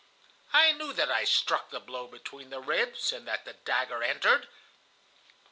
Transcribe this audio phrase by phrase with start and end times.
[0.51, 4.47] "I knew that I struck the blow between the ribs, and that the dagger entered.